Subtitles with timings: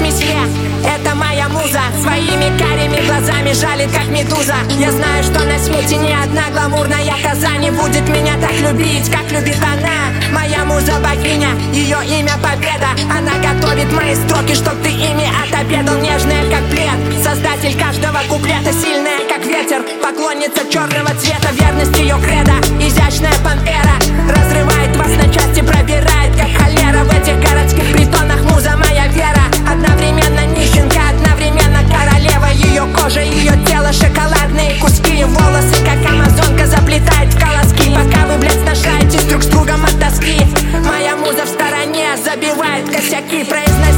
[0.00, 0.36] месье
[0.84, 1.80] Это моя муза.
[2.02, 4.56] Своими карими глазами жалит, как медуза.
[4.78, 9.30] Я знаю, что на свете ни одна гламурная коза Не будет меня так любить, как
[9.32, 10.12] любит она.
[10.32, 12.90] Моя муза богиня, ее имя победа.
[13.10, 15.96] Она готовит мои строки, чтоб ты ими отобедал.
[15.96, 18.72] Нежная, как плед Создатель каждого куплета.
[18.72, 21.48] Сильная, как ветер Поклонница черного цвета.
[21.52, 22.53] Верность ее кредо
[42.82, 43.93] косяки произносить